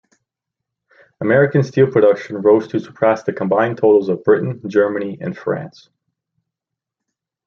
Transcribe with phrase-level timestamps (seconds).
[1.21, 5.89] American steel production rose to surpass the combined totals of Britain, Germany, and France.